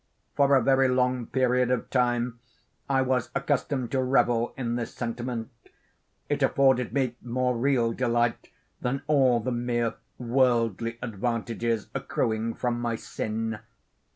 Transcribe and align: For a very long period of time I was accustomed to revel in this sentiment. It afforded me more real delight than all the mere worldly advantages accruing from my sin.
For 0.35 0.55
a 0.55 0.63
very 0.63 0.87
long 0.87 1.27
period 1.27 1.69
of 1.69 1.91
time 1.91 2.39
I 2.89 3.03
was 3.03 3.29
accustomed 3.35 3.91
to 3.91 4.01
revel 4.01 4.51
in 4.57 4.75
this 4.75 4.95
sentiment. 4.95 5.51
It 6.27 6.41
afforded 6.41 6.91
me 6.91 7.17
more 7.21 7.55
real 7.55 7.93
delight 7.93 8.49
than 8.81 9.03
all 9.05 9.39
the 9.41 9.51
mere 9.51 9.93
worldly 10.17 10.97
advantages 11.03 11.85
accruing 11.93 12.55
from 12.55 12.81
my 12.81 12.95
sin. 12.95 13.59